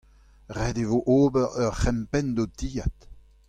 ret 0.55 0.77
e 0.83 0.85
vo 0.89 0.97
ober 1.17 1.47
ur 1.65 1.73
c'hempenn 1.81 2.27
d'ho 2.35 2.45
tilhad. 2.57 2.97